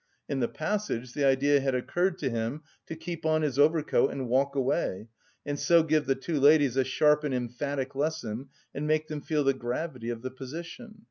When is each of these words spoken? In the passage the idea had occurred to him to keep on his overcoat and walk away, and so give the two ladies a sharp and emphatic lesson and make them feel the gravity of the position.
In 0.27 0.39
the 0.39 0.47
passage 0.47 1.13
the 1.13 1.23
idea 1.25 1.59
had 1.59 1.75
occurred 1.75 2.17
to 2.17 2.29
him 2.31 2.63
to 2.87 2.95
keep 2.95 3.23
on 3.23 3.43
his 3.43 3.59
overcoat 3.59 4.09
and 4.09 4.27
walk 4.27 4.55
away, 4.55 5.09
and 5.45 5.59
so 5.59 5.83
give 5.83 6.07
the 6.07 6.15
two 6.15 6.39
ladies 6.39 6.75
a 6.75 6.83
sharp 6.83 7.23
and 7.23 7.35
emphatic 7.35 7.93
lesson 7.93 8.47
and 8.73 8.87
make 8.87 9.09
them 9.09 9.21
feel 9.21 9.43
the 9.43 9.53
gravity 9.53 10.09
of 10.09 10.23
the 10.23 10.31
position. 10.31 10.99